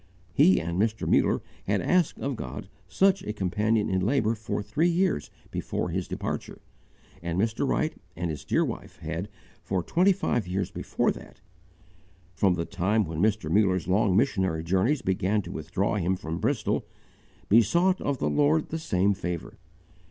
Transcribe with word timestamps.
He 0.33 0.59
and 0.59 0.81
Mr. 0.81 1.07
Muller 1.07 1.43
had 1.67 1.79
asked 1.79 2.17
of 2.21 2.35
God 2.35 2.67
such 2.87 3.21
a 3.21 3.33
companion 3.33 3.87
in 3.87 4.01
labour 4.03 4.33
for 4.33 4.63
three 4.63 4.89
years 4.89 5.29
before 5.51 5.89
his 5.89 6.07
departure, 6.07 6.59
and 7.21 7.39
Mr. 7.39 7.67
Wright 7.67 7.93
and 8.15 8.31
his 8.31 8.43
dear 8.43 8.65
wife 8.65 8.97
had, 8.97 9.29
for 9.61 9.83
twenty 9.83 10.11
five 10.11 10.47
years 10.47 10.71
before 10.71 11.11
that 11.11 11.39
from 12.33 12.55
the 12.55 12.65
time 12.65 13.05
when 13.05 13.21
Mr. 13.21 13.51
Muller's 13.51 13.87
long 13.87 14.17
missionary 14.17 14.63
tours 14.63 15.03
began 15.03 15.43
to 15.43 15.51
withdraw 15.51 15.93
him 15.97 16.15
from 16.15 16.39
Bristol 16.39 16.83
besought 17.47 18.01
of 18.01 18.17
the 18.17 18.27
Lord 18.27 18.69
the 18.69 18.79
same 18.79 19.13
favour. 19.13 19.59